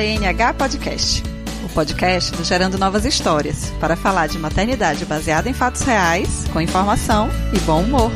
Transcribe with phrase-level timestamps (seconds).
[0.00, 1.22] GNH Podcast,
[1.62, 6.58] o podcast do Gerando Novas Histórias, para falar de maternidade baseada em fatos reais, com
[6.58, 8.10] informação e bom humor.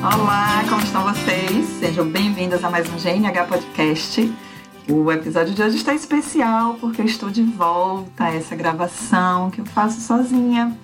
[0.00, 1.66] Olá, como estão vocês?
[1.80, 4.32] Sejam bem-vindas a mais um GNH Podcast.
[4.88, 9.60] O episódio de hoje está especial porque eu estou de volta a essa gravação que
[9.60, 10.78] eu faço sozinha.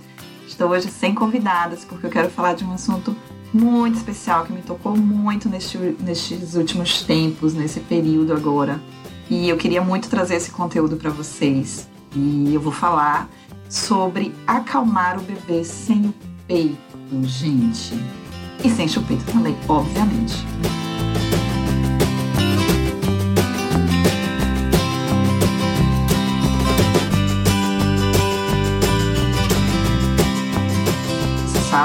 [0.57, 3.15] Estou hoje sem convidadas porque eu quero falar de um assunto
[3.53, 8.81] muito especial que me tocou muito neste, nestes últimos tempos, nesse período agora.
[9.29, 11.87] E eu queria muito trazer esse conteúdo para vocês.
[12.15, 13.29] E eu vou falar
[13.69, 16.15] sobre acalmar o bebê sem o
[16.49, 16.79] peito,
[17.25, 17.93] gente.
[18.65, 20.37] E sem chupeta também, obviamente.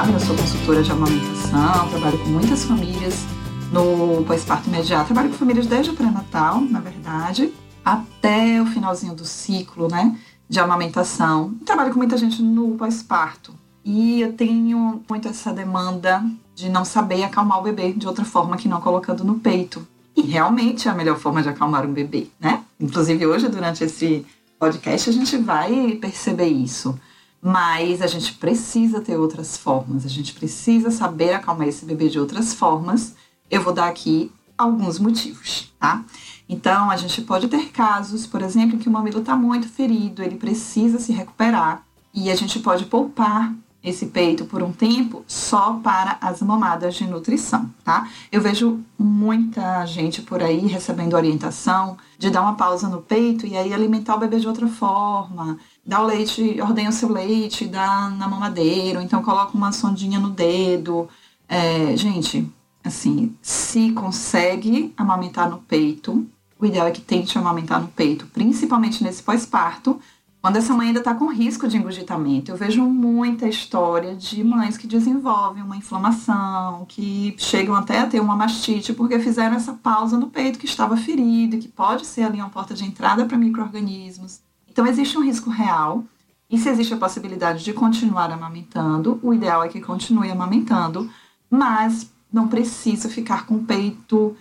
[0.09, 3.23] Eu sou consultora de amamentação, trabalho com muitas famílias
[3.71, 5.05] no pós-parto imediato.
[5.05, 7.53] Trabalho com famílias desde o pré-natal, na verdade,
[7.85, 10.17] até o finalzinho do ciclo, né,
[10.49, 11.53] de amamentação.
[11.65, 13.53] Trabalho com muita gente no pós-parto.
[13.85, 16.23] E eu tenho muito essa demanda
[16.55, 19.87] de não saber acalmar o bebê de outra forma que não colocando no peito.
[20.17, 22.63] E realmente é a melhor forma de acalmar um bebê, né?
[22.79, 24.25] Inclusive hoje, durante esse
[24.59, 26.99] podcast, a gente vai perceber isso.
[27.41, 32.19] Mas a gente precisa ter outras formas, a gente precisa saber acalmar esse bebê de
[32.19, 33.15] outras formas.
[33.49, 36.05] Eu vou dar aqui alguns motivos, tá?
[36.47, 40.35] Então, a gente pode ter casos, por exemplo, que o mamilo está muito ferido, ele
[40.35, 43.53] precisa se recuperar e a gente pode poupar
[43.83, 48.07] esse peito por um tempo só para as mamadas de nutrição, tá?
[48.31, 53.57] Eu vejo muita gente por aí recebendo orientação de dar uma pausa no peito e
[53.57, 58.09] aí alimentar o bebê de outra forma, dá o leite, ordenha o seu leite, dá
[58.09, 61.09] na mamadeira, então coloca uma sondinha no dedo.
[61.49, 62.47] É, gente,
[62.83, 66.27] assim, se consegue amamentar no peito,
[66.59, 69.99] o ideal é que tente amamentar no peito, principalmente nesse pós-parto,
[70.41, 72.49] quando essa mãe ainda está com risco de engurgitamento.
[72.49, 78.19] Eu vejo muita história de mães que desenvolvem uma inflamação, que chegam até a ter
[78.19, 82.39] uma mastite porque fizeram essa pausa no peito que estava ferido, que pode ser ali
[82.39, 84.39] uma porta de entrada para micro-organismos.
[84.67, 86.03] Então, existe um risco real.
[86.49, 91.09] E se existe a possibilidade de continuar amamentando, o ideal é que continue amamentando,
[91.49, 94.35] mas não precisa ficar com o peito,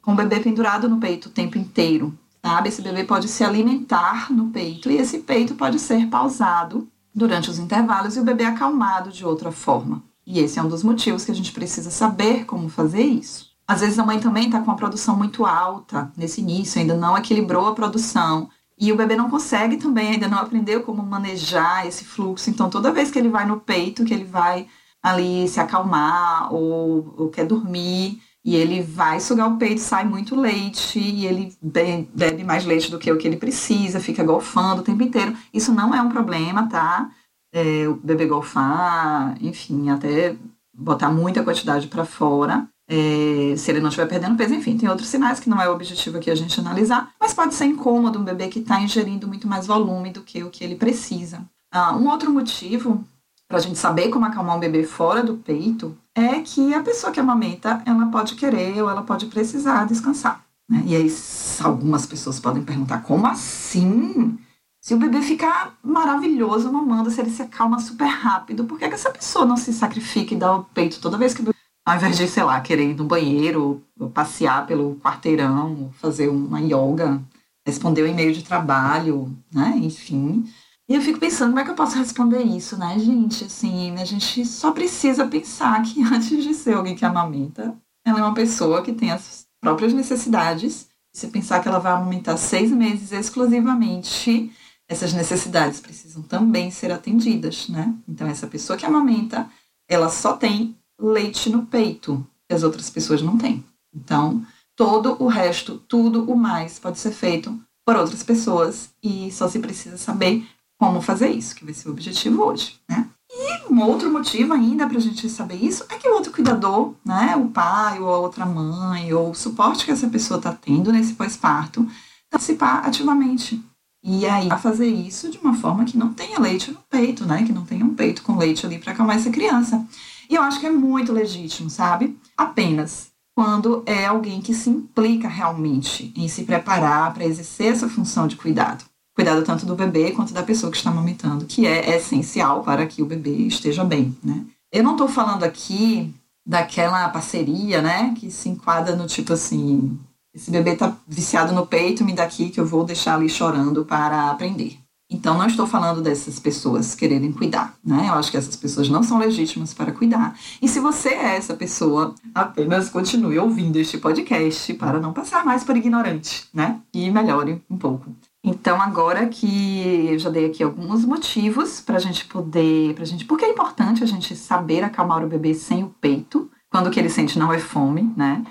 [0.00, 2.16] com o bebê pendurado no peito o tempo inteiro,
[2.46, 2.68] sabe?
[2.68, 7.58] Esse bebê pode se alimentar no peito e esse peito pode ser pausado durante os
[7.58, 10.02] intervalos e o bebê acalmado de outra forma.
[10.24, 13.50] E esse é um dos motivos que a gente precisa saber como fazer isso.
[13.66, 17.18] Às vezes a mãe também está com uma produção muito alta nesse início, ainda não
[17.18, 22.04] equilibrou a produção, e o bebê não consegue também, ainda não aprendeu como manejar esse
[22.04, 22.48] fluxo.
[22.48, 24.68] Então, toda vez que ele vai no peito, que ele vai
[25.02, 30.36] ali se acalmar ou, ou quer dormir, e ele vai sugar o peito, sai muito
[30.36, 34.84] leite, e ele bebe mais leite do que o que ele precisa, fica golfando o
[34.84, 35.36] tempo inteiro.
[35.52, 37.10] Isso não é um problema, tá?
[37.52, 40.36] É, o bebê golfar, enfim, até
[40.72, 45.08] botar muita quantidade para fora é, se ele não estiver perdendo peso, enfim, tem outros
[45.08, 48.24] sinais que não é o objetivo aqui a gente analisar, mas pode ser incômodo um
[48.24, 51.44] bebê que está ingerindo muito mais volume do que o que ele precisa.
[51.72, 53.04] Ah, um outro motivo
[53.48, 57.12] para a gente saber como acalmar um bebê fora do peito é que a pessoa
[57.12, 60.42] que amamenta, ela pode querer ou ela pode precisar descansar.
[60.68, 60.82] Né?
[60.86, 61.14] E aí
[61.62, 64.38] algumas pessoas podem perguntar, como assim?
[64.80, 68.94] Se o bebê ficar maravilhoso mamando, se ele se acalma super rápido, por que, que
[68.94, 71.54] essa pessoa não se sacrifica e dá o peito toda vez que o
[71.84, 73.80] ao invés de, sei lá, querer ir no banheiro,
[74.12, 77.22] passear pelo quarteirão, fazer uma yoga,
[77.64, 79.74] responder um e-mail de trabalho, né?
[79.76, 80.44] Enfim.
[80.88, 83.44] E eu fico pensando, como é que eu posso responder isso, né, gente?
[83.44, 88.22] Assim, a gente só precisa pensar que antes de ser alguém que amamenta, ela é
[88.22, 90.88] uma pessoa que tem as próprias necessidades.
[91.12, 94.52] Se pensar que ela vai amamentar seis meses exclusivamente,
[94.88, 97.92] essas necessidades precisam também ser atendidas, né?
[98.06, 99.50] Então, essa pessoa que amamenta,
[99.88, 103.64] ela só tem leite no peito, que as outras pessoas não têm.
[103.92, 104.46] Então,
[104.76, 109.58] todo o resto, tudo o mais pode ser feito por outras pessoas e só se
[109.58, 110.46] precisa saber
[110.78, 113.08] como fazer isso, que vai ser o objetivo hoje, né?
[113.30, 116.94] E um outro motivo ainda para a gente saber isso é que o outro cuidador,
[117.04, 120.92] né, o pai ou a outra mãe, ou o suporte que essa pessoa está tendo
[120.92, 121.86] nesse pós-parto,
[122.30, 123.62] participar ativamente.
[124.02, 127.42] E aí, a fazer isso de uma forma que não tenha leite no peito, né?
[127.44, 129.84] Que não tenha um peito com leite ali para acalmar essa criança.
[130.30, 132.16] E eu acho que é muito legítimo, sabe?
[132.36, 138.26] Apenas quando é alguém que se implica realmente em se preparar para exercer essa função
[138.26, 138.84] de cuidado.
[139.16, 143.02] Cuidado tanto do bebê quanto da pessoa que está amamentando, que é essencial para que
[143.02, 144.44] o bebê esteja bem, né?
[144.70, 146.14] Eu não estou falando aqui
[146.46, 149.98] daquela parceria, né, que se enquadra no tipo assim,
[150.34, 153.86] esse bebê está viciado no peito, me dá aqui que eu vou deixar ali chorando
[153.86, 154.78] para aprender.
[155.08, 158.06] Então, não estou falando dessas pessoas quererem cuidar, né?
[158.08, 160.36] Eu acho que essas pessoas não são legítimas para cuidar.
[160.60, 165.62] E se você é essa pessoa, apenas continue ouvindo este podcast para não passar mais
[165.62, 166.80] por ignorante, né?
[166.92, 168.10] E melhore um pouco.
[168.48, 173.24] Então, agora que eu já dei aqui alguns motivos para a gente poder, pra gente,
[173.24, 177.00] porque é importante a gente saber acalmar o bebê sem o peito, quando o que
[177.00, 178.44] ele sente não é fome, né?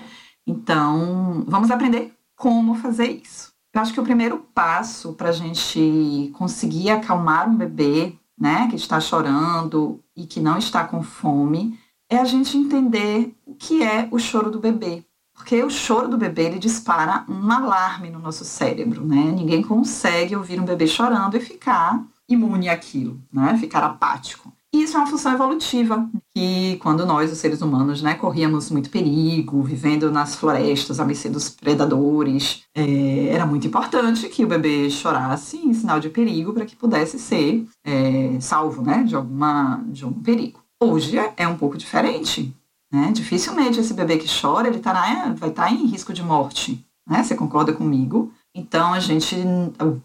[0.46, 3.54] Então, vamos aprender como fazer isso.
[3.74, 8.76] Eu acho que o primeiro passo para a gente conseguir acalmar um bebê, né, que
[8.76, 14.08] está chorando e que não está com fome, é a gente entender o que é
[14.10, 15.06] o choro do bebê.
[15.36, 19.32] Porque o choro do bebê ele dispara um alarme no nosso cérebro, né?
[19.36, 23.56] Ninguém consegue ouvir um bebê chorando e ficar imune àquilo, né?
[23.58, 24.52] Ficar apático.
[24.76, 28.90] E isso é uma função evolutiva, que quando nós, os seres humanos, né, corríamos muito
[28.90, 34.90] perigo, vivendo nas florestas, à mercê dos predadores, é, era muito importante que o bebê
[34.90, 40.04] chorasse em sinal de perigo para que pudesse ser é, salvo né, de, alguma, de
[40.04, 40.60] algum perigo.
[40.78, 42.54] Hoje é, é um pouco diferente.
[42.92, 43.10] Né?
[43.12, 44.92] Dificilmente esse bebê que chora ele tá
[45.36, 46.84] vai estar tá em risco de morte.
[47.08, 47.22] Né?
[47.22, 48.32] Você concorda comigo?
[48.54, 49.36] Então a gente,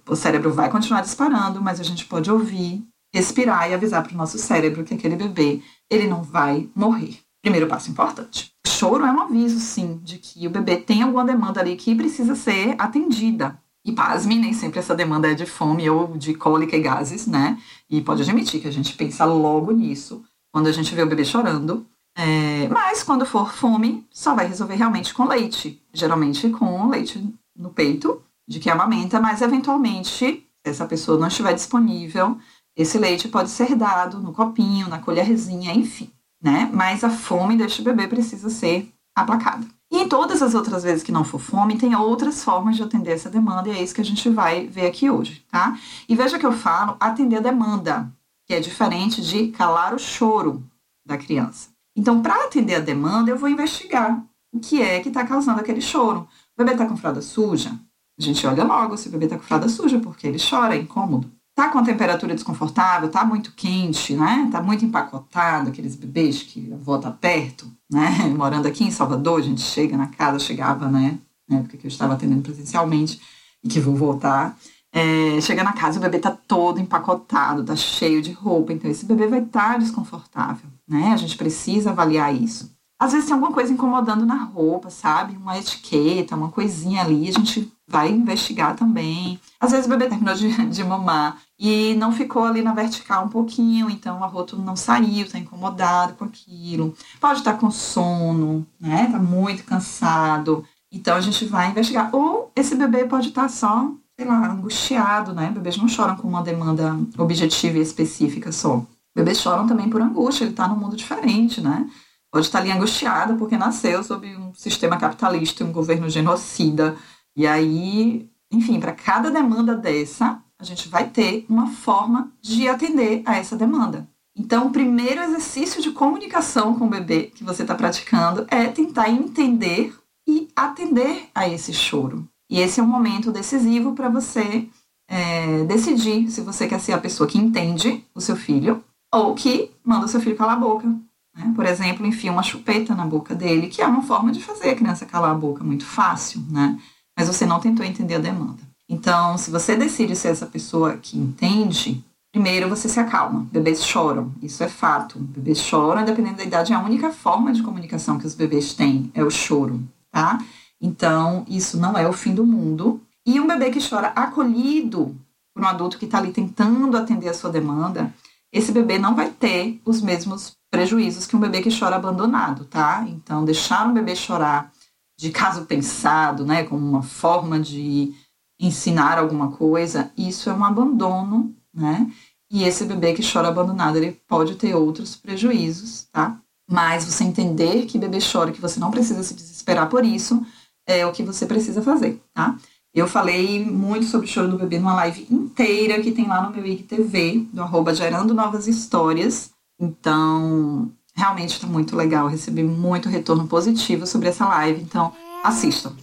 [0.07, 2.83] o cérebro vai continuar disparando, mas a gente pode ouvir,
[3.13, 7.19] respirar e avisar para o nosso cérebro que aquele bebê ele não vai morrer.
[7.41, 8.51] Primeiro passo importante.
[8.67, 12.35] Choro é um aviso, sim, de que o bebê tem alguma demanda ali que precisa
[12.35, 13.59] ser atendida.
[13.85, 17.57] E pasme, nem sempre essa demanda é de fome ou de cólica e gases, né?
[17.89, 21.25] E pode admitir que a gente pensa logo nisso quando a gente vê o bebê
[21.25, 21.85] chorando
[22.15, 25.81] é, mas quando for fome, só vai resolver realmente com leite.
[25.93, 31.53] Geralmente com leite no peito, de que amamenta, mas eventualmente, se essa pessoa não estiver
[31.53, 32.37] disponível,
[32.75, 36.11] esse leite pode ser dado no copinho, na colherzinha, enfim,
[36.41, 36.69] né?
[36.73, 39.65] Mas a fome deste bebê precisa ser aplacada.
[39.91, 43.11] E em todas as outras vezes que não for fome, tem outras formas de atender
[43.11, 45.77] essa demanda, e é isso que a gente vai ver aqui hoje, tá?
[46.07, 48.11] E veja que eu falo atender a demanda,
[48.47, 50.63] que é diferente de calar o choro
[51.05, 51.70] da criança.
[51.95, 54.23] Então, para atender a demanda, eu vou investigar
[54.53, 56.27] o que é que está causando aquele choro.
[56.55, 57.71] O bebê está com fralda suja?
[58.19, 60.79] A gente olha logo se o bebê está com fralda suja, porque ele chora, é
[60.79, 61.31] incômodo.
[61.49, 64.45] Está com a temperatura desconfortável, está muito quente, né?
[64.45, 68.09] Está muito empacotado, aqueles bebês que a avó está perto, né?
[68.37, 71.19] Morando aqui em Salvador, a gente chega na casa, chegava, né?
[71.49, 73.19] Na época que eu estava atendendo presencialmente
[73.63, 74.57] e que vou voltar.
[74.93, 79.05] É, chega na casa, o bebê tá todo empacotado, tá cheio de roupa, então esse
[79.05, 81.13] bebê vai estar tá desconfortável, né?
[81.13, 82.69] A gente precisa avaliar isso.
[82.99, 85.35] Às vezes tem alguma coisa incomodando na roupa, sabe?
[85.37, 89.39] Uma etiqueta, uma coisinha ali, a gente vai investigar também.
[89.59, 93.29] Às vezes o bebê terminou de, de mamar e não ficou ali na vertical um
[93.29, 96.93] pouquinho, então a rótula não saiu, tá incomodado com aquilo.
[97.19, 99.07] Pode estar com sono, né?
[99.09, 100.65] Tá muito cansado.
[100.91, 102.13] Então a gente vai investigar.
[102.13, 103.89] Ou esse bebê pode estar só
[104.19, 105.49] sei lá, angustiado, né?
[105.49, 108.85] Bebês não choram com uma demanda objetiva e específica só.
[109.15, 111.89] Bebês choram também por angústia, ele está num mundo diferente, né?
[112.31, 116.95] Pode estar ali angustiado porque nasceu sob um sistema capitalista, um governo genocida.
[117.35, 123.21] E aí, enfim, para cada demanda dessa, a gente vai ter uma forma de atender
[123.25, 124.07] a essa demanda.
[124.33, 129.09] Então, o primeiro exercício de comunicação com o bebê que você está praticando é tentar
[129.09, 129.93] entender
[130.25, 132.25] e atender a esse choro.
[132.49, 134.69] E esse é um momento decisivo para você
[135.09, 138.81] é, decidir se você quer ser a pessoa que entende o seu filho
[139.13, 140.87] ou que manda seu filho calar a boca.
[140.87, 141.51] Né?
[141.55, 144.75] Por exemplo, enfia uma chupeta na boca dele, que é uma forma de fazer a
[144.75, 146.79] criança calar a boca muito fácil, né?
[147.17, 148.61] mas você não tentou entender a demanda.
[148.87, 153.47] Então, se você decide ser essa pessoa que entende, primeiro você se acalma.
[153.51, 155.17] Bebês choram, isso é fato.
[155.17, 159.09] Bebês choram, dependendo da idade, é a única forma de comunicação que os bebês têm
[159.13, 160.39] é o choro, tá?
[160.81, 163.01] Então, isso não é o fim do mundo.
[163.25, 165.15] E um bebê que chora acolhido
[165.53, 168.13] por um adulto que está ali tentando atender a sua demanda,
[168.51, 173.05] esse bebê não vai ter os mesmos prejuízos que um bebê que chora abandonado, tá?
[173.07, 174.71] Então, deixar um bebê chorar
[175.17, 178.13] de caso pensado, né, como uma forma de
[178.59, 182.11] ensinar alguma coisa, isso é um abandono, né?
[182.49, 186.39] E esse bebê que chora abandonado, ele pode ter outros prejuízos, tá?
[186.69, 190.45] Mas você entender que bebê chora, que você não precisa se desesperar por isso,
[190.85, 192.57] é o que você precisa fazer, tá?
[192.93, 196.53] Eu falei muito sobre o choro do bebê numa live inteira que tem lá no
[196.53, 199.51] meu IGTV, do arroba Gerando Novas Histórias.
[199.79, 202.27] Então, realmente está muito legal.
[202.27, 204.81] Recebi muito retorno positivo sobre essa live.
[204.81, 205.95] Então, assistam.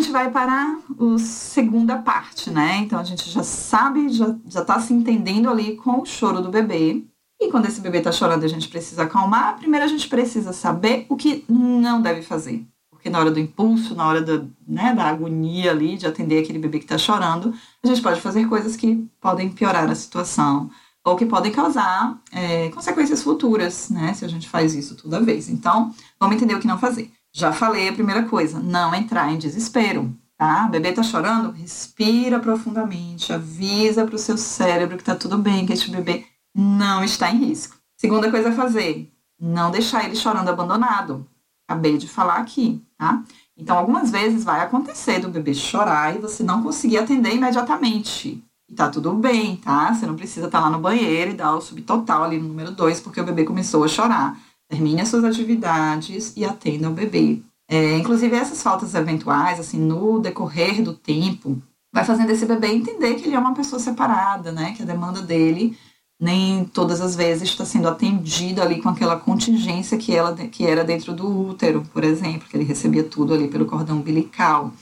[0.00, 2.78] gente vai para a segunda parte, né?
[2.78, 6.50] Então a gente já sabe, já, já tá se entendendo ali com o choro do
[6.50, 7.04] bebê.
[7.40, 9.56] E quando esse bebê está chorando, a gente precisa acalmar.
[9.56, 12.66] Primeiro a gente precisa saber o que não deve fazer.
[12.90, 16.58] Porque na hora do impulso, na hora do, né, da agonia ali de atender aquele
[16.58, 20.70] bebê que está chorando, a gente pode fazer coisas que podem piorar a situação
[21.02, 24.12] ou que podem causar é, consequências futuras, né?
[24.12, 25.48] Se a gente faz isso toda vez.
[25.48, 27.10] Então, vamos entender o que não fazer.
[27.32, 30.66] Já falei a primeira coisa, não entrar em desespero, tá?
[30.66, 35.64] O bebê tá chorando, respira profundamente, avisa para o seu cérebro que tá tudo bem,
[35.64, 37.76] que este bebê não está em risco.
[37.96, 41.26] Segunda coisa a fazer, não deixar ele chorando abandonado.
[41.68, 43.22] Acabei de falar aqui, tá?
[43.56, 48.42] Então, algumas vezes vai acontecer do bebê chorar e você não conseguir atender imediatamente.
[48.68, 49.92] E tá tudo bem, tá?
[49.92, 52.70] Você não precisa estar tá lá no banheiro e dar o subtotal ali no número
[52.70, 54.38] 2 porque o bebê começou a chorar.
[54.68, 57.42] Termine as suas atividades e atenda o bebê.
[57.68, 61.60] É, inclusive, essas faltas eventuais, assim, no decorrer do tempo,
[61.92, 64.72] vai fazendo esse bebê entender que ele é uma pessoa separada, né?
[64.72, 65.76] Que a demanda dele
[66.20, 70.84] nem todas as vezes está sendo atendido ali com aquela contingência que, ela, que era
[70.84, 74.72] dentro do útero, por exemplo, que ele recebia tudo ali pelo cordão umbilical.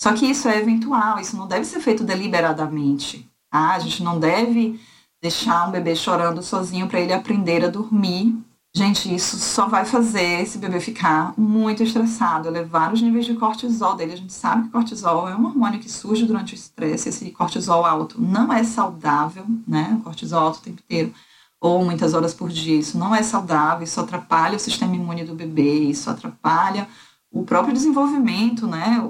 [0.00, 3.26] Só que isso é eventual, isso não deve ser feito deliberadamente.
[3.50, 3.74] Tá?
[3.74, 4.78] A gente não deve
[5.22, 8.36] deixar um bebê chorando sozinho para ele aprender a dormir
[8.74, 13.94] Gente, isso só vai fazer esse bebê ficar muito estressado, elevar os níveis de cortisol
[13.94, 14.14] dele.
[14.14, 17.10] A gente sabe que cortisol é um hormônio que surge durante o estresse.
[17.10, 20.00] Esse cortisol alto não é saudável, né?
[20.02, 21.12] Cortisol alto o tempo inteiro,
[21.60, 22.78] ou muitas horas por dia.
[22.78, 26.88] Isso não é saudável, isso atrapalha o sistema imune do bebê, isso atrapalha
[27.30, 29.06] o próprio desenvolvimento, né?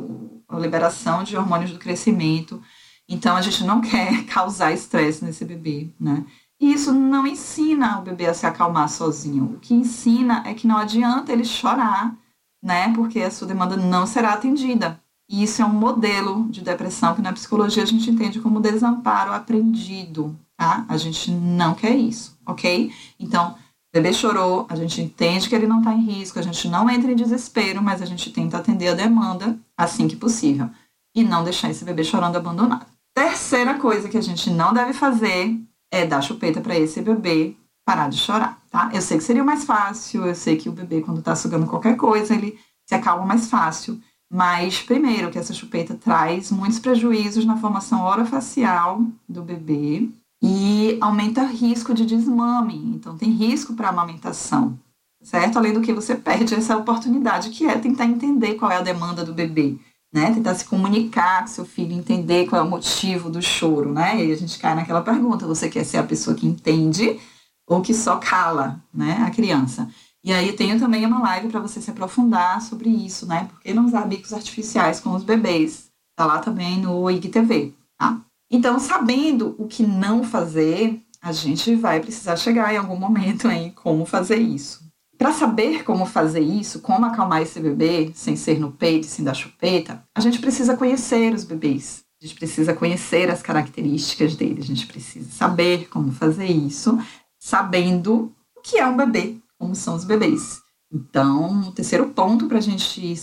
[0.49, 2.61] A liberação de hormônios do crescimento.
[3.09, 6.25] Então, a gente não quer causar estresse nesse bebê, né?
[6.63, 9.57] E isso não ensina o bebê a se acalmar sozinho.
[9.57, 12.17] O que ensina é que não adianta ele chorar,
[12.63, 12.93] né?
[12.95, 15.01] Porque a sua demanda não será atendida.
[15.29, 19.33] E isso é um modelo de depressão que na psicologia a gente entende como desamparo
[19.33, 20.87] aprendido, tá?
[20.89, 22.93] A gente não quer isso, ok?
[23.19, 23.57] Então, o
[23.93, 27.11] bebê chorou, a gente entende que ele não está em risco, a gente não entra
[27.11, 30.71] em desespero, mas a gente tenta atender a demanda assim que possível.
[31.13, 32.87] E não deixar esse bebê chorando abandonado.
[33.13, 35.61] Terceira coisa que a gente não deve fazer
[35.93, 38.91] é dar chupeta para esse bebê parar de chorar, tá?
[38.95, 41.97] Eu sei que seria mais fácil, eu sei que o bebê, quando tá sugando qualquer
[41.97, 44.01] coisa, ele se acalma mais fácil.
[44.31, 50.09] Mas, primeiro, que essa chupeta traz muitos prejuízos na formação orofacial do bebê
[50.43, 52.77] e aumenta risco de desmame.
[52.95, 54.79] Então, tem risco para amamentação,
[55.23, 55.59] certo?
[55.59, 59.25] Além do que você perde essa oportunidade, que é tentar entender qual é a demanda
[59.25, 59.77] do bebê
[60.13, 60.33] né?
[60.35, 64.25] Tentar se comunicar com seu filho, entender qual é o motivo do choro, né?
[64.25, 67.19] E a gente cai naquela pergunta: você quer ser a pessoa que entende
[67.67, 69.23] ou que só cala, né?
[69.27, 69.89] A criança.
[70.25, 73.47] E aí tenho também uma live para você se aprofundar sobre isso, né?
[73.51, 75.91] Por que não usar bicos artificiais com os bebês?
[76.15, 78.21] Tá lá também no IGTV, tá?
[78.51, 83.71] Então, sabendo o que não fazer, a gente vai precisar chegar em algum momento em
[83.71, 84.82] como fazer isso.
[85.23, 89.35] Para saber como fazer isso, como acalmar esse bebê sem ser no peito, sem dar
[89.35, 92.03] chupeta, a gente precisa conhecer os bebês.
[92.21, 96.99] A gente precisa conhecer as características dele, a gente precisa saber como fazer isso,
[97.39, 100.61] sabendo o que é um bebê, como são os bebês.
[100.93, 103.15] Então, o terceiro ponto para a gente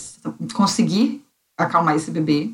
[0.53, 1.25] conseguir
[1.57, 2.53] acalmar esse bebê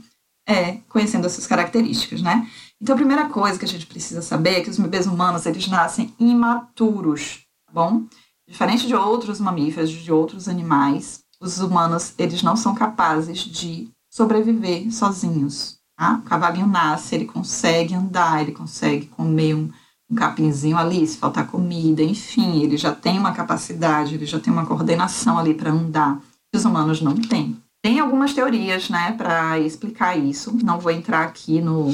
[0.50, 2.50] é conhecendo essas características, né?
[2.82, 5.68] Então, a primeira coisa que a gente precisa saber é que os bebês humanos, eles
[5.68, 8.06] nascem imaturos, tá bom?
[8.48, 14.92] Diferente de outros mamíferos, de outros animais, os humanos eles não são capazes de sobreviver
[14.92, 15.78] sozinhos.
[15.98, 16.22] Tá?
[16.24, 19.72] O cavalinho nasce, ele consegue andar, ele consegue comer um,
[20.10, 24.52] um capinzinho ali, se faltar comida, enfim, ele já tem uma capacidade, ele já tem
[24.54, 26.22] uma coordenação ali para andar.
[26.54, 27.62] Os humanos não têm.
[27.82, 30.58] Tem algumas teorias, né, para explicar isso.
[30.64, 31.90] Não vou entrar aqui no,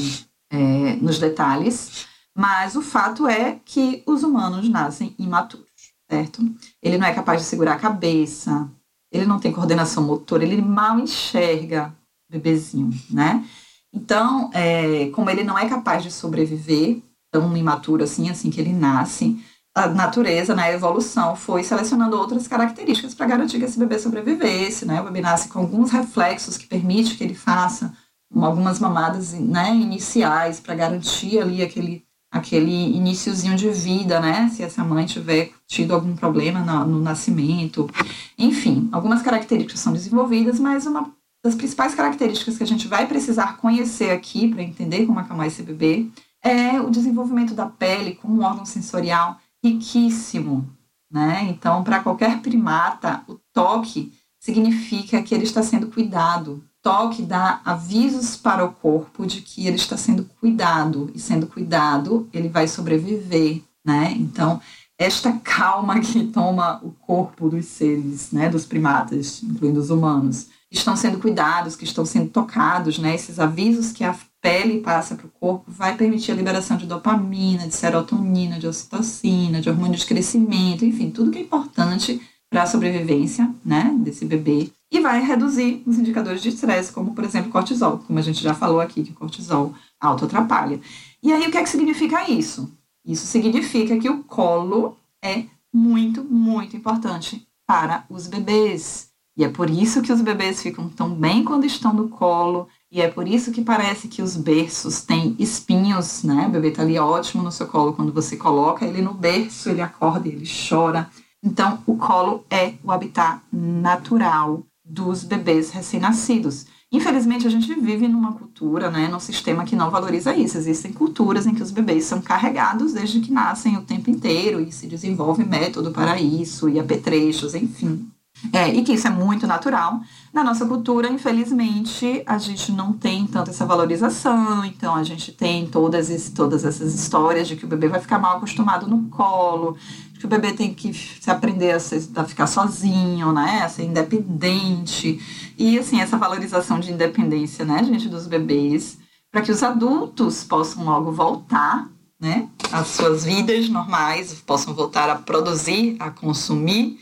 [0.51, 5.70] é, nos detalhes, mas o fato é que os humanos nascem imaturos
[6.11, 6.41] certo?
[6.83, 8.69] Ele não é capaz de segurar a cabeça,
[9.09, 11.95] ele não tem coordenação motora, ele mal enxerga
[12.29, 13.45] o bebezinho, né?
[13.93, 17.01] Então, é, como ele não é capaz de sobreviver
[17.31, 19.41] tão imaturo assim, assim que ele nasce,
[19.73, 24.85] a natureza, né, a evolução foi selecionando outras características para garantir que esse bebê sobrevivesse,
[24.85, 24.99] né?
[24.99, 27.93] O bebê nasce com alguns reflexos que permite que ele faça
[28.33, 34.49] algumas mamadas, né, iniciais para garantir ali aquele aquele iníciozinho de vida, né?
[34.49, 37.89] Se essa mãe tiver tido algum problema no, no nascimento.
[38.37, 41.11] Enfim, algumas características são desenvolvidas, mas uma
[41.43, 45.61] das principais características que a gente vai precisar conhecer aqui para entender como acalmar esse
[45.61, 46.07] bebê
[46.41, 50.67] é o desenvolvimento da pele como um órgão sensorial riquíssimo,
[51.11, 51.47] né?
[51.49, 58.35] Então, para qualquer primata, o toque significa que ele está sendo cuidado, toque dá avisos
[58.35, 63.61] para o corpo de que ele está sendo cuidado, e sendo cuidado, ele vai sobreviver,
[63.85, 64.13] né?
[64.17, 64.59] Então,
[64.97, 70.77] esta calma que toma o corpo dos seres, né, dos primatas, incluindo os humanos, que
[70.77, 75.25] estão sendo cuidados, que estão sendo tocados, né, esses avisos que a pele passa para
[75.25, 80.05] o corpo, vai permitir a liberação de dopamina, de serotonina, de ocitocina, de hormônio de
[80.05, 85.81] crescimento, enfim, tudo que é importante para a sobrevivência, né, desse bebê e vai reduzir
[85.87, 89.13] os indicadores de estresse, como por exemplo cortisol, como a gente já falou aqui, que
[89.13, 90.81] cortisol auto atrapalha.
[91.23, 92.69] E aí o que é que significa isso?
[93.05, 99.09] Isso significa que o colo é muito, muito importante para os bebês.
[99.37, 102.99] E é por isso que os bebês ficam tão bem quando estão no colo, e
[102.99, 106.47] é por isso que parece que os berços têm espinhos, né?
[106.47, 109.81] O bebê está ali ótimo no seu colo quando você coloca ele no berço, ele
[109.81, 111.09] acorda, ele chora.
[111.41, 116.65] Então, o colo é o habitat natural dos bebês recém-nascidos.
[116.91, 120.57] Infelizmente, a gente vive numa cultura, né, num sistema que não valoriza isso.
[120.57, 124.71] Existem culturas em que os bebês são carregados desde que nascem o tempo inteiro e
[124.71, 128.11] se desenvolve método para isso, e apetrechos, enfim.
[128.51, 130.01] É, e que isso é muito natural.
[130.33, 135.67] Na nossa cultura, infelizmente, a gente não tem tanto essa valorização, então a gente tem
[135.67, 139.77] todas, todas essas histórias de que o bebê vai ficar mal acostumado no colo,
[140.17, 143.61] que o bebê tem que se aprender a, ser, a ficar sozinho, né?
[143.63, 145.19] A ser independente.
[145.57, 148.97] E, assim, essa valorização de independência, né, gente, dos bebês,
[149.31, 152.47] para que os adultos possam logo voltar, né?
[152.71, 156.99] Às suas vidas normais, possam voltar a produzir, a consumir,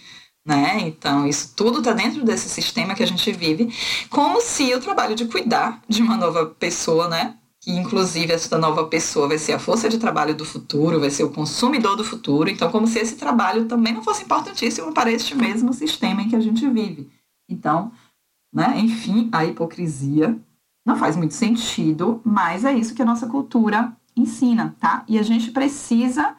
[0.50, 0.80] né?
[0.82, 3.72] Então, isso tudo está dentro desse sistema que a gente vive,
[4.10, 7.36] como se o trabalho de cuidar de uma nova pessoa, né?
[7.62, 11.26] que inclusive essa nova pessoa vai ser a força de trabalho do futuro, vai ser
[11.26, 12.50] o consumidor do futuro.
[12.50, 16.38] Então, como se esse trabalho também não fosse importantíssimo para este mesmo sistema em que
[16.38, 17.12] a gente vive.
[17.50, 17.92] Então,
[18.52, 20.40] né, enfim, a hipocrisia
[20.86, 25.04] não faz muito sentido, mas é isso que a nossa cultura ensina, tá?
[25.06, 26.36] E a gente precisa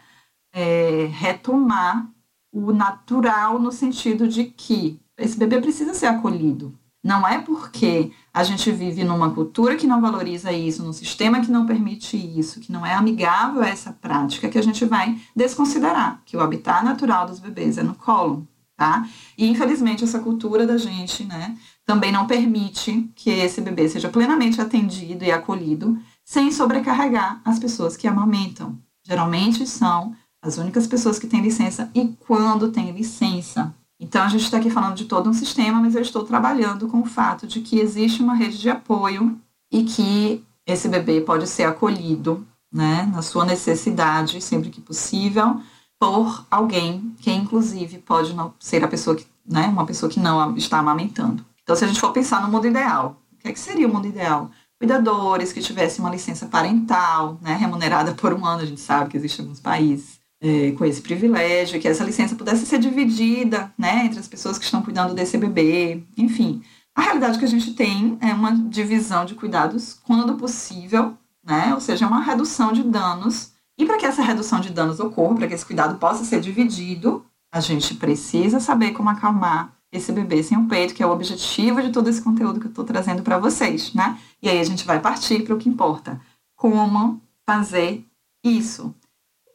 [0.55, 2.11] é, retomar
[2.53, 6.75] o natural no sentido de que esse bebê precisa ser acolhido.
[7.03, 11.51] Não é porque a gente vive numa cultura que não valoriza isso, num sistema que
[11.51, 16.21] não permite isso, que não é amigável a essa prática, que a gente vai desconsiderar
[16.27, 19.09] que o habitat natural dos bebês é no colo, tá?
[19.37, 24.61] E infelizmente essa cultura da gente, né, também não permite que esse bebê seja plenamente
[24.61, 28.79] atendido e acolhido sem sobrecarregar as pessoas que amamentam.
[29.03, 34.45] Geralmente são as únicas pessoas que têm licença e quando tem licença, então, a gente
[34.45, 37.61] está aqui falando de todo um sistema, mas eu estou trabalhando com o fato de
[37.61, 39.39] que existe uma rede de apoio
[39.71, 45.61] e que esse bebê pode ser acolhido, né, na sua necessidade, sempre que possível,
[45.99, 50.57] por alguém que, inclusive, pode não ser a pessoa que, né, uma pessoa que não
[50.57, 51.45] está amamentando.
[51.63, 53.93] Então, se a gente for pensar no mundo ideal, o que, é que seria o
[53.93, 54.51] mundo ideal?
[54.79, 59.17] Cuidadores que tivessem uma licença parental, né, remunerada por um ano, a gente sabe que
[59.19, 60.20] existem alguns países
[60.77, 64.83] com esse privilégio, que essa licença pudesse ser dividida né, entre as pessoas que estão
[64.83, 66.63] cuidando desse bebê, enfim.
[66.95, 71.75] A realidade que a gente tem é uma divisão de cuidados quando possível, né?
[71.75, 73.53] ou seja, uma redução de danos.
[73.79, 77.25] E para que essa redução de danos ocorra, para que esse cuidado possa ser dividido,
[77.53, 81.83] a gente precisa saber como acalmar esse bebê sem o peito, que é o objetivo
[81.83, 84.19] de todo esse conteúdo que eu estou trazendo para vocês, né?
[84.41, 86.21] E aí a gente vai partir para o que importa:
[86.55, 88.05] como fazer
[88.45, 88.95] isso.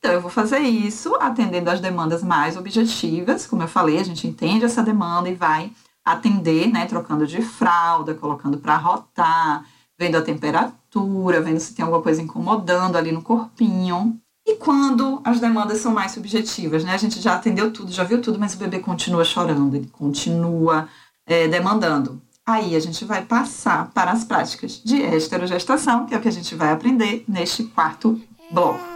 [0.05, 3.47] Então, eu vou fazer isso atendendo às demandas mais objetivas.
[3.47, 5.71] Como eu falei, a gente entende essa demanda e vai
[6.05, 9.65] atender, né, trocando de fralda, colocando para rotar,
[9.97, 14.15] vendo a temperatura, vendo se tem alguma coisa incomodando ali no corpinho.
[14.45, 16.93] E quando as demandas são mais subjetivas, né?
[16.93, 20.87] A gente já atendeu tudo, já viu tudo, mas o bebê continua chorando, ele continua
[21.25, 22.21] é, demandando.
[22.45, 26.31] Aí a gente vai passar para as práticas de esterogestação, que é o que a
[26.31, 28.94] gente vai aprender neste quarto bloco.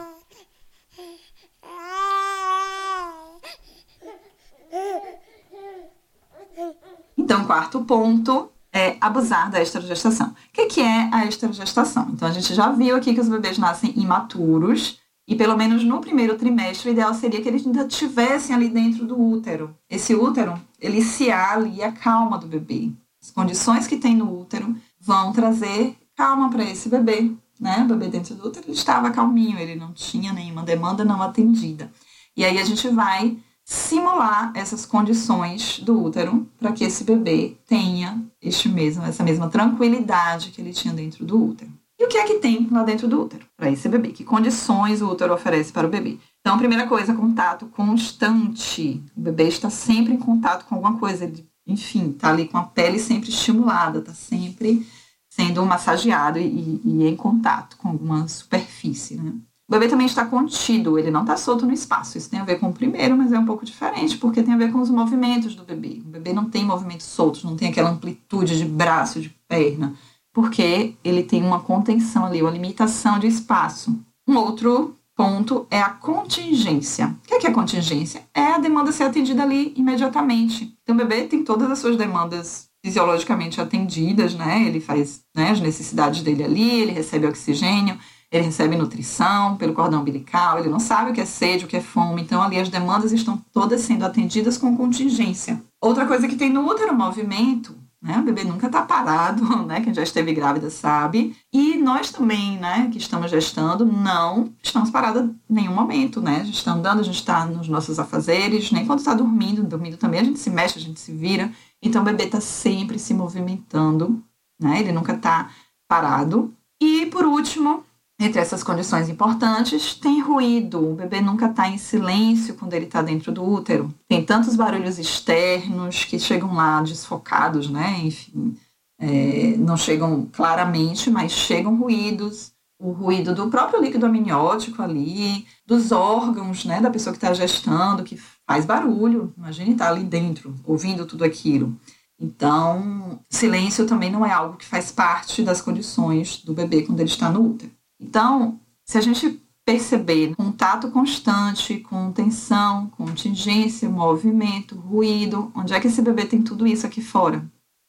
[7.30, 10.30] Então, quarto ponto é abusar da esterogestação.
[10.30, 12.10] O que, que é a esterogestação?
[12.12, 16.02] Então, a gente já viu aqui que os bebês nascem imaturos e, pelo menos no
[16.02, 19.76] primeiro trimestre, o ideal seria que eles ainda estivessem ali dentro do útero.
[19.88, 22.92] Esse útero, ele se ali a calma do bebê.
[23.22, 27.32] As condições que tem no útero vão trazer calma para esse bebê.
[27.60, 27.84] Né?
[27.84, 31.92] O bebê dentro do útero ele estava calminho, ele não tinha nenhuma demanda não atendida.
[32.36, 33.38] E aí a gente vai
[33.70, 40.50] simular essas condições do útero para que esse bebê tenha este mesmo, essa mesma tranquilidade
[40.50, 41.72] que ele tinha dentro do útero.
[42.00, 44.10] E o que é que tem lá dentro do útero para esse bebê?
[44.10, 46.18] Que condições o útero oferece para o bebê?
[46.40, 49.04] Então, a primeira coisa, contato constante.
[49.16, 51.26] O bebê está sempre em contato com alguma coisa.
[51.26, 54.84] Ele, enfim, tá ali com a pele sempre estimulada, tá sempre
[55.30, 59.32] sendo massageado e, e em contato com alguma superfície, né?
[59.70, 62.18] O bebê também está contido, ele não está solto no espaço.
[62.18, 64.58] Isso tem a ver com o primeiro, mas é um pouco diferente, porque tem a
[64.58, 66.02] ver com os movimentos do bebê.
[66.04, 69.94] O bebê não tem movimentos soltos, não tem aquela amplitude de braço, de perna,
[70.34, 73.96] porque ele tem uma contenção ali, uma limitação de espaço.
[74.28, 77.16] Um outro ponto é a contingência.
[77.32, 78.24] O que é, a contingência?
[78.34, 80.76] É a demanda ser atendida ali imediatamente.
[80.82, 84.64] Então, o bebê tem todas as suas demandas fisiologicamente atendidas, né?
[84.66, 88.00] Ele faz né, as necessidades dele ali, ele recebe oxigênio,
[88.32, 91.78] ele recebe nutrição pelo cordão umbilical, ele não sabe o que é sede, o que
[91.78, 95.62] é fome, então ali as demandas estão todas sendo atendidas com contingência.
[95.82, 98.18] Outra coisa que tem no útero, movimento, né?
[98.18, 99.82] O bebê nunca está parado, né?
[99.82, 101.36] Quem já esteve grávida sabe.
[101.52, 106.38] E nós também, né, que estamos gestando, não estamos parados em nenhum momento, né?
[106.42, 109.98] A gente está andando, a gente está nos nossos afazeres, nem quando está dormindo, dormindo
[109.98, 111.52] também a gente se mexe, a gente se vira.
[111.82, 114.24] Então o bebê está sempre se movimentando,
[114.60, 114.80] né?
[114.80, 115.50] Ele nunca está
[115.88, 116.54] parado.
[116.82, 117.84] E por último,
[118.20, 120.92] entre essas condições importantes, tem ruído.
[120.92, 123.94] O bebê nunca está em silêncio quando ele está dentro do útero.
[124.10, 128.02] Tem tantos barulhos externos que chegam lá desfocados, né?
[128.04, 128.58] Enfim,
[129.00, 132.52] é, não chegam claramente, mas chegam ruídos.
[132.82, 138.06] O ruído do próprio líquido amniótico ali, dos órgãos, né, da pessoa que está gestando,
[138.06, 139.34] que faz barulho.
[139.38, 141.78] Imagine estar tá ali dentro, ouvindo tudo aquilo.
[142.18, 147.10] Então, silêncio também não é algo que faz parte das condições do bebê quando ele
[147.10, 147.72] está no útero.
[148.00, 155.88] Então, se a gente perceber contato constante com tensão, contingência, movimento, ruído, onde é que
[155.88, 157.46] esse bebê tem tudo isso aqui fora?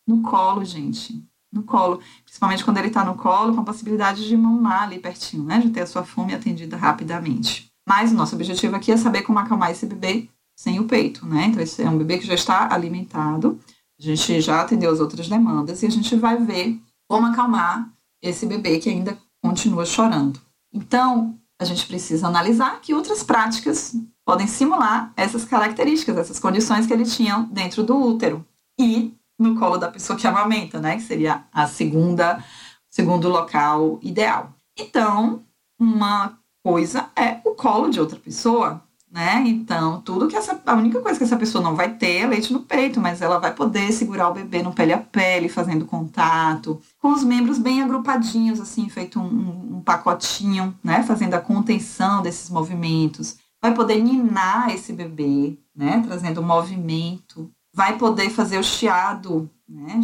[0.07, 1.25] No colo, gente.
[1.53, 2.01] No colo.
[2.25, 5.59] Principalmente quando ele está no colo, com a possibilidade de mamar ali pertinho, né?
[5.59, 7.73] De ter a sua fome atendida rapidamente.
[7.89, 11.47] Mas o nosso objetivo aqui é saber como acalmar esse bebê sem o peito, né?
[11.47, 13.59] Então, esse é um bebê que já está alimentado,
[13.99, 17.91] a gente já atendeu as outras demandas e a gente vai ver como acalmar
[18.23, 20.41] esse bebê que ainda continua chorando.
[20.73, 26.93] Então, a gente precisa analisar que outras práticas podem simular essas características, essas condições que
[26.93, 28.47] ele tinha dentro do útero
[28.79, 30.97] e no colo da pessoa que amamenta, né?
[30.97, 32.45] Que seria a segunda,
[32.91, 34.55] segundo local ideal.
[34.79, 35.45] Então,
[35.79, 39.43] uma coisa é o colo de outra pessoa, né?
[39.47, 40.61] Então, tudo que essa.
[40.65, 43.39] A única coisa que essa pessoa não vai ter é leite no peito, mas ela
[43.39, 47.83] vai poder segurar o bebê no pele a pele, fazendo contato, com os membros bem
[47.83, 51.03] agrupadinhos, assim, feito um, um pacotinho, né?
[51.03, 53.37] Fazendo a contenção desses movimentos.
[53.61, 56.03] Vai poder ninar esse bebê, né?
[56.07, 57.51] Trazendo movimento.
[57.75, 60.01] Vai poder fazer o chiado, né?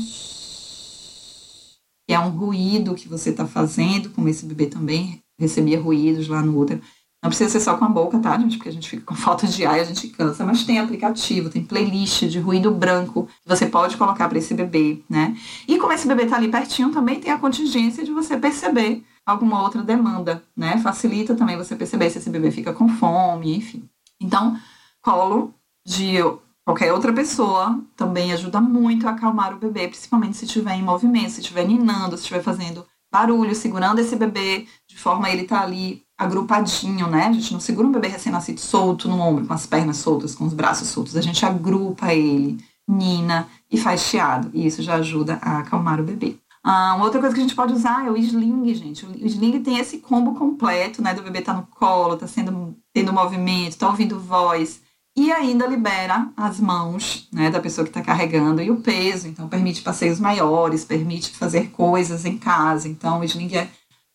[2.08, 6.42] Que é um ruído que você está fazendo, como esse bebê também recebia ruídos lá
[6.42, 6.80] no útero.
[7.22, 8.56] Não precisa ser só com a boca, tá, gente?
[8.56, 10.44] Porque a gente fica com falta de ar e a gente cansa.
[10.44, 15.02] Mas tem aplicativo, tem playlist de ruído branco que você pode colocar para esse bebê,
[15.08, 15.36] né?
[15.66, 19.62] E como esse bebê tá ali pertinho, também tem a contingência de você perceber alguma
[19.62, 20.78] outra demanda, né?
[20.78, 23.88] Facilita também você perceber se esse bebê fica com fome, enfim.
[24.20, 24.56] Então,
[25.02, 25.52] colo
[25.84, 26.18] de
[26.64, 31.30] qualquer outra pessoa também ajuda muito a acalmar o bebê, principalmente se estiver em movimento,
[31.30, 36.05] se estiver ninando, se estiver fazendo barulho, segurando esse bebê de forma ele tá ali
[36.18, 37.26] agrupadinho, né?
[37.26, 40.44] A gente não segura um bebê recém-nascido solto no ombro, com as pernas soltas, com
[40.44, 41.16] os braços soltos.
[41.16, 44.50] A gente agrupa ele, nina e faz chiado.
[44.54, 46.38] E isso já ajuda a acalmar o bebê.
[46.68, 49.06] Ah, outra coisa que a gente pode usar é o sling, gente.
[49.06, 51.14] O sling tem esse combo completo, né?
[51.14, 54.80] Do bebê tá no colo, tá sendo, tendo movimento, tá ouvindo voz.
[55.16, 57.50] E ainda libera as mãos, né?
[57.50, 59.28] Da pessoa que tá carregando e o peso.
[59.28, 62.88] Então, permite passeios maiores, permite fazer coisas em casa.
[62.88, 63.68] Então, o sling é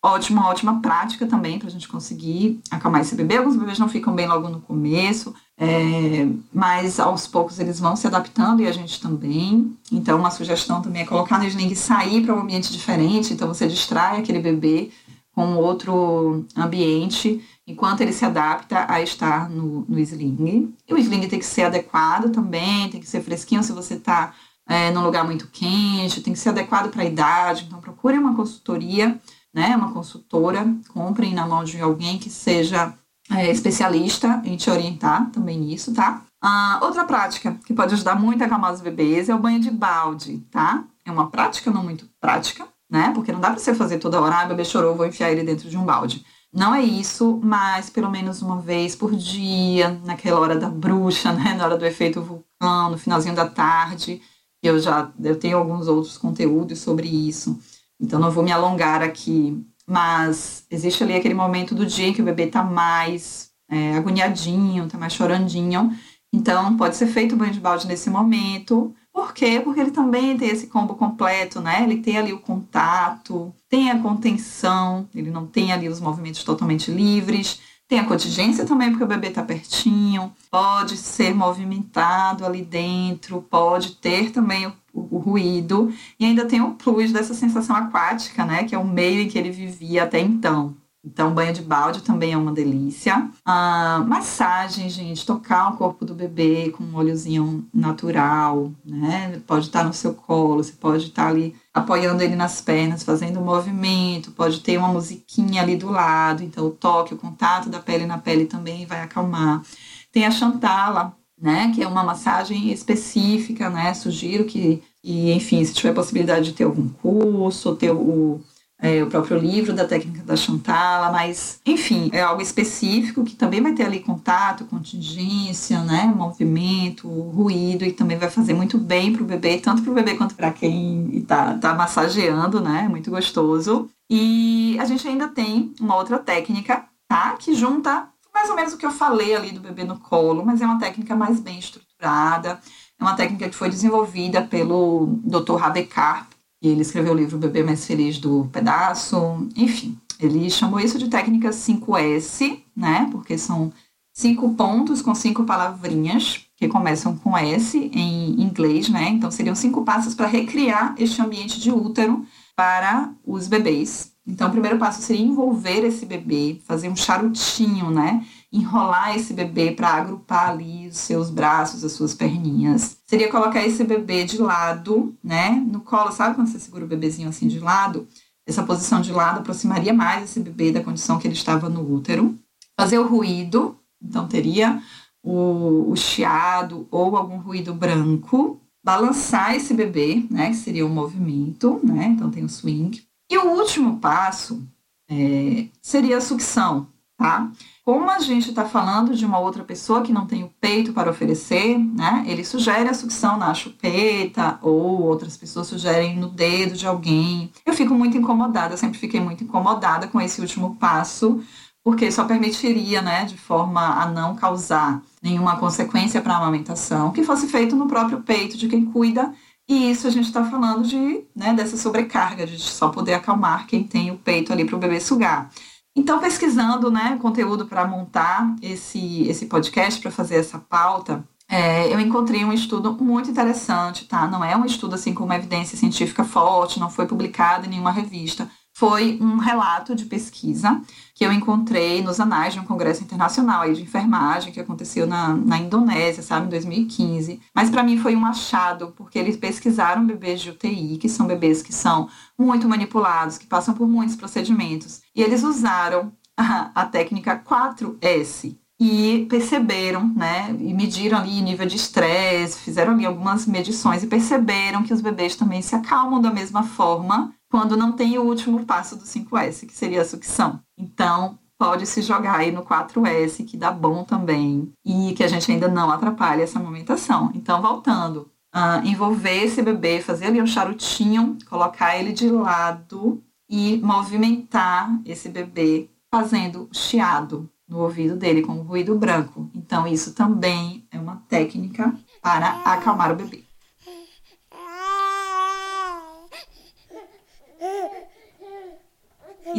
[0.03, 3.37] ótima, ótima prática também para a gente conseguir acalmar esse bebê.
[3.37, 8.07] Alguns bebês não ficam bem logo no começo, é, mas aos poucos eles vão se
[8.07, 9.77] adaptando e a gente também.
[9.91, 13.33] Então, uma sugestão também é colocar no sling e sair para um ambiente diferente.
[13.33, 14.89] Então, você distrai aquele bebê
[15.33, 20.73] com outro ambiente enquanto ele se adapta a estar no, no sling.
[20.87, 24.33] E o sling tem que ser adequado também, tem que ser fresquinho se você está
[24.67, 27.65] é, num lugar muito quente, tem que ser adequado para a idade.
[27.67, 29.19] Então, procure uma consultoria
[29.53, 32.93] né, uma consultora, comprem na mão de alguém que seja
[33.29, 36.23] é, especialista em te orientar também nisso, tá?
[36.41, 39.69] Ah, outra prática que pode ajudar muito a acalmar os bebês é o banho de
[39.69, 40.83] balde, tá?
[41.05, 43.11] É uma prática não muito prática, né?
[43.13, 45.69] Porque não dá para você fazer toda hora, ah, bebê chorou, vou enfiar ele dentro
[45.69, 46.25] de um balde.
[46.53, 51.53] Não é isso, mas pelo menos uma vez por dia, naquela hora da bruxa, né?
[51.53, 54.21] Na hora do efeito vulcão, no finalzinho da tarde.
[54.61, 57.57] Eu já eu tenho alguns outros conteúdos sobre isso.
[58.01, 62.25] Então não vou me alongar aqui, mas existe ali aquele momento do dia que o
[62.25, 65.91] bebê está mais é, agoniadinho, está mais chorandinho.
[66.33, 69.59] Então pode ser feito o banho de balde nesse momento, Por quê?
[69.63, 71.83] Porque ele também tem esse combo completo, né?
[71.83, 76.89] Ele tem ali o contato, tem a contenção, ele não tem ali os movimentos totalmente
[76.91, 83.41] livres, tem a contingência também, porque o bebê está pertinho, pode ser movimentado ali dentro,
[83.49, 88.45] pode ter também o, o, o, ruído, e ainda tem o plus dessa sensação aquática,
[88.45, 88.63] né?
[88.63, 90.75] Que é o meio em que ele vivia até então.
[91.03, 93.27] Então, banho de balde também é uma delícia.
[93.43, 99.41] Ah, massagem, gente, tocar o corpo do bebê com um óleozinho natural, né?
[99.47, 103.43] Pode estar no seu colo, você pode estar ali apoiando ele nas pernas, fazendo um
[103.43, 108.05] movimento, pode ter uma musiquinha ali do lado, então o toque, o contato da pele
[108.05, 109.63] na pele também vai acalmar.
[110.11, 113.93] Tem a chantala, né, que é uma massagem específica, né?
[113.93, 118.39] Sugiro que, que enfim, se tiver possibilidade de ter algum curso, ter o
[118.81, 123.61] é, o próprio livro da técnica da Chantala, mas, enfim, é algo específico que também
[123.61, 129.21] vai ter ali contato, contingência, né, movimento, ruído, e também vai fazer muito bem para
[129.21, 133.87] o bebê, tanto para o bebê quanto para quem está tá massageando, né, muito gostoso.
[134.09, 138.77] E a gente ainda tem uma outra técnica, tá, que junta mais ou menos o
[138.77, 142.59] que eu falei ali do bebê no colo, mas é uma técnica mais bem estruturada,
[142.99, 145.55] é uma técnica que foi desenvolvida pelo Dr.
[145.55, 146.27] Radecar,
[146.61, 149.47] e ele escreveu o livro Bebê Mais Feliz do Pedaço.
[149.55, 153.09] Enfim, ele chamou isso de técnica 5S, né?
[153.11, 153.73] Porque são
[154.13, 159.09] cinco pontos com cinco palavrinhas que começam com S em inglês, né?
[159.09, 162.23] Então seriam cinco passos para recriar este ambiente de útero
[162.61, 164.11] para os bebês.
[164.27, 168.23] Então, o primeiro passo seria envolver esse bebê, fazer um charutinho, né?
[168.53, 172.97] enrolar esse bebê para agrupar ali os seus braços, as suas perninhas.
[173.07, 175.51] Seria colocar esse bebê de lado, né?
[175.51, 178.07] No colo, sabe quando você segura o bebezinho assim de lado?
[178.45, 182.37] Essa posição de lado aproximaria mais esse bebê da condição que ele estava no útero.
[182.79, 184.79] Fazer o ruído, então teria
[185.23, 188.61] o, o chiado ou algum ruído branco.
[188.83, 190.49] Balançar esse bebê, né?
[190.49, 192.05] Que seria um movimento, né?
[192.05, 193.03] Então tem o swing.
[193.29, 194.61] E o último passo
[195.09, 197.51] é, seria a sucção, tá?
[197.83, 201.09] Como a gente está falando de uma outra pessoa que não tem o peito para
[201.09, 202.23] oferecer, né?
[202.27, 207.51] Ele sugere a sucção na chupeta ou outras pessoas sugerem no dedo de alguém.
[207.65, 211.43] Eu fico muito incomodada, sempre fiquei muito incomodada com esse último passo,
[211.83, 217.23] porque só permitiria, né, de forma a não causar nenhuma consequência para a amamentação, que
[217.23, 219.33] fosse feito no próprio peito de quem cuida.
[219.67, 223.83] E isso a gente está falando de, né, dessa sobrecarga, de só poder acalmar quem
[223.83, 225.49] tem o peito ali para o bebê sugar.
[225.95, 231.99] Então, pesquisando né, conteúdo para montar esse, esse podcast, para fazer essa pauta, é, eu
[231.99, 234.25] encontrei um estudo muito interessante, tá?
[234.25, 237.91] Não é um estudo assim com uma evidência científica forte, não foi publicado em nenhuma
[237.91, 240.81] revista, foi um relato de pesquisa
[241.13, 245.35] que eu encontrei nos anais de um congresso internacional aí de enfermagem que aconteceu na,
[245.35, 247.41] na Indonésia, sabe, em 2015.
[247.53, 251.61] Mas para mim foi um achado, porque eles pesquisaram bebês de UTI, que são bebês
[251.61, 257.37] que são muito manipulados, que passam por muitos procedimentos, e eles usaram a, a técnica
[257.37, 264.07] 4S, e perceberam, né, e mediram ali nível de estresse, fizeram ali algumas medições e
[264.07, 268.65] perceberam que os bebês também se acalmam da mesma forma quando não tem o último
[268.65, 270.61] passo do 5S, que seria a sucção.
[270.77, 275.51] Então, pode se jogar aí no 4S, que dá bom também, e que a gente
[275.51, 277.29] ainda não atrapalha essa amamentação.
[277.35, 283.77] Então, voltando, uh, envolver esse bebê, fazer ali um charutinho, colocar ele de lado e
[283.79, 289.51] movimentar esse bebê fazendo chiado no ouvido dele com o ruído branco.
[289.53, 293.50] Então, isso também é uma técnica para acalmar o bebê.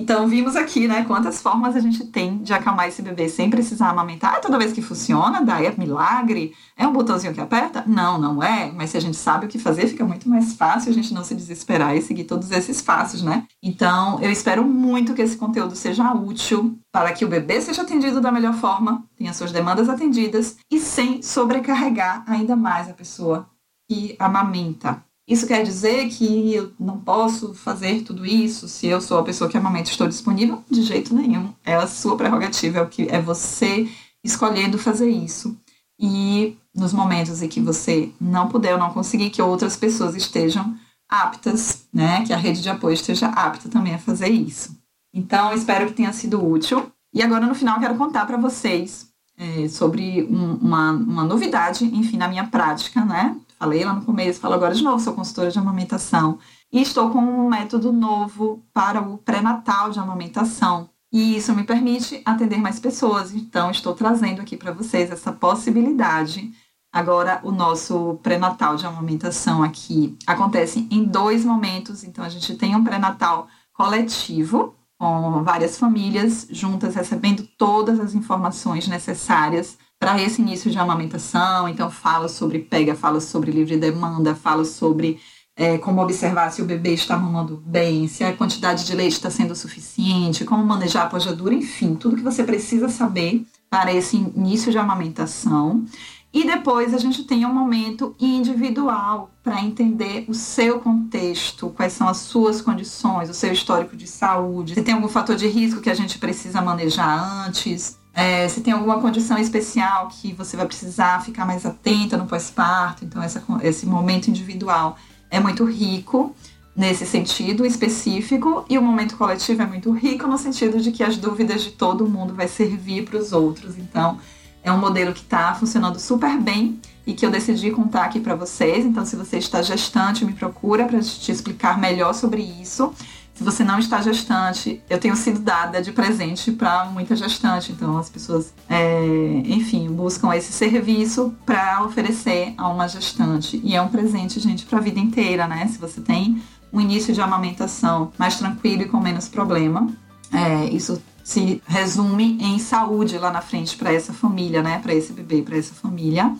[0.02, 3.88] Então, vimos aqui, né, quantas formas a gente tem de acalmar esse bebê sem precisar
[3.88, 4.40] amamentar.
[4.40, 6.56] Toda vez que funciona, daí é milagre?
[6.76, 7.84] É um botãozinho que aperta?
[7.86, 8.72] Não, não é.
[8.72, 11.22] Mas se a gente sabe o que fazer, fica muito mais fácil a gente não
[11.22, 13.46] se desesperar e seguir todos esses passos, né?
[13.62, 18.20] Então, eu espero muito que esse conteúdo seja útil para que o bebê seja atendido
[18.20, 23.48] da melhor forma, tenha suas demandas atendidas e sem sobrecarregar ainda mais a pessoa
[23.88, 25.00] que amamenta.
[25.32, 29.48] Isso quer dizer que eu não posso fazer tudo isso se eu sou a pessoa
[29.48, 30.62] que amamenta estou disponível?
[30.70, 31.54] De jeito nenhum.
[31.64, 33.88] É a sua prerrogativa, é, o que, é você
[34.22, 35.58] escolhendo fazer isso.
[35.98, 40.76] E nos momentos em que você não puder ou não conseguir, que outras pessoas estejam
[41.08, 42.26] aptas, né?
[42.26, 44.76] Que a rede de apoio esteja apta também a fazer isso.
[45.14, 46.92] Então, espero que tenha sido útil.
[47.14, 49.08] E agora, no final, quero contar para vocês
[49.42, 53.36] é, sobre um, uma, uma novidade, enfim, na minha prática, né?
[53.58, 56.38] Falei lá no começo, falo agora de novo, sou consultora de amamentação.
[56.72, 60.88] E estou com um método novo para o pré-natal de amamentação.
[61.12, 63.34] E isso me permite atender mais pessoas.
[63.34, 66.52] Então, estou trazendo aqui para vocês essa possibilidade
[66.92, 72.04] Agora, o nosso pré-natal de amamentação aqui acontece em dois momentos.
[72.04, 78.86] Então, a gente tem um pré-natal coletivo, com várias famílias juntas recebendo todas as informações
[78.86, 81.68] necessárias para esse início de amamentação.
[81.68, 85.18] Então, fala sobre pega, fala sobre livre demanda, fala sobre
[85.56, 89.28] é, como observar se o bebê está mamando bem, se a quantidade de leite está
[89.28, 94.70] sendo suficiente, como manejar a pojadura, enfim, tudo que você precisa saber para esse início
[94.70, 95.84] de amamentação.
[96.32, 102.08] E depois a gente tem um momento individual para entender o seu contexto, quais são
[102.08, 105.90] as suas condições, o seu histórico de saúde, se tem algum fator de risco que
[105.90, 111.22] a gente precisa manejar antes, é, se tem alguma condição especial que você vai precisar
[111.22, 113.04] ficar mais atenta no pós-parto.
[113.04, 114.96] Então, essa, esse momento individual
[115.30, 116.34] é muito rico
[116.74, 121.16] nesse sentido específico e o momento coletivo é muito rico no sentido de que as
[121.18, 123.76] dúvidas de todo mundo vai servir para os outros.
[123.78, 124.18] Então,
[124.62, 128.34] é um modelo que está funcionando super bem e que eu decidi contar aqui para
[128.34, 128.84] vocês.
[128.84, 132.92] Então, se você está gestante, me procura para te explicar melhor sobre isso.
[133.34, 137.72] Se você não está gestante, eu tenho sido dada de presente para muita gestante.
[137.72, 143.60] Então, as pessoas, é, enfim, buscam esse serviço para oferecer a uma gestante.
[143.64, 145.66] E é um presente, gente, para a vida inteira, né?
[145.66, 149.88] Se você tem um início de amamentação mais tranquilo e com menos problema,
[150.32, 154.78] é, isso se resume em saúde lá na frente para essa família, né?
[154.78, 156.34] Para esse bebê, para essa família.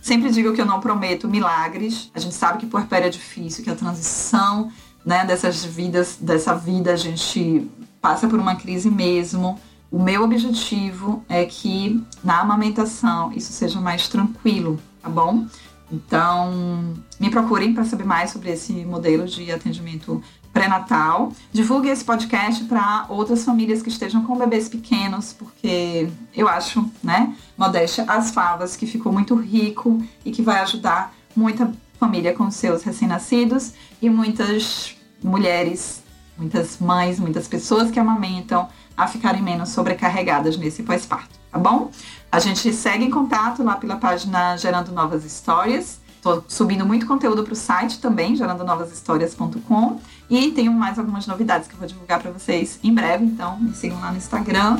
[0.00, 2.10] Sempre digo que eu não prometo milagres.
[2.14, 4.70] A gente sabe que puerpério é difícil, que a transição,
[5.04, 7.68] né, dessas vidas, dessa vida a gente
[8.00, 9.58] passa por uma crise mesmo.
[9.90, 15.46] O meu objetivo é que na amamentação isso seja mais tranquilo, tá bom?
[15.90, 20.22] Então, me procurem para saber mais sobre esse modelo de atendimento
[20.68, 21.32] pré-natal.
[21.50, 27.34] Divulgue esse podcast para outras famílias que estejam com bebês pequenos, porque eu acho, né,
[27.56, 32.82] modéstia, as favas, que ficou muito rico e que vai ajudar muita família com seus
[32.82, 36.02] recém-nascidos e muitas mulheres,
[36.36, 41.90] muitas mães, muitas pessoas que amamentam a ficarem menos sobrecarregadas nesse pós-parto, tá bom?
[42.30, 45.98] A gente segue em contato lá pela página Gerando Novas Histórias.
[46.16, 50.00] Estou subindo muito conteúdo para o site também, gerandonovashistórias.com.
[50.30, 53.72] E tenho mais algumas novidades que eu vou divulgar para vocês em breve, então me
[53.74, 54.78] sigam lá no Instagram.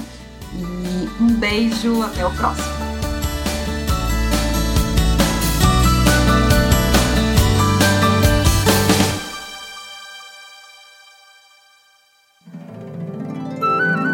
[0.52, 2.66] E um beijo, até o próximo.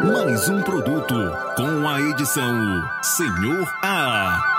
[0.05, 1.15] Mais um produto
[1.57, 4.54] com a edição Senhor A.